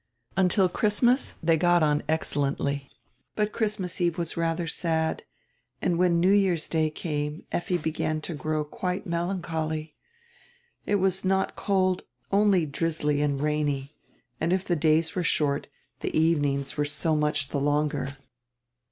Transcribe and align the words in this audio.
Until 0.35 0.67
Christmas 0.67 1.35
they 1.43 1.57
got 1.57 1.83
on 1.83 2.01
excellently, 2.09 2.89
but 3.35 3.51
Christmas 3.51 4.01
eve 4.01 4.17
was 4.17 4.35
rather 4.35 4.65
sad 4.65 5.23
and 5.79 5.99
when 5.99 6.19
New 6.19 6.31
Year's 6.31 6.67
Day 6.67 6.89
came 6.89 7.45
Effi 7.51 7.77
began 7.77 8.19
to 8.21 8.33
grow 8.33 8.65
quite 8.65 9.05
melancholy. 9.05 9.93
It 10.87 10.95
was 10.95 11.23
not 11.23 11.55
cold, 11.55 12.01
only 12.31 12.65
grizzly 12.65 13.21
and 13.21 13.39
rainy, 13.39 13.93
and 14.39 14.51
if 14.51 14.65
the 14.65 14.75
days 14.75 15.13
were 15.13 15.21
short, 15.23 15.67
the 15.99 16.17
evenings 16.17 16.77
were 16.77 16.83
so 16.85 17.15
much 17.15 17.49
the 17.49 17.59
longer. 17.59 18.11